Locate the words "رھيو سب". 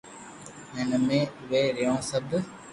1.75-2.25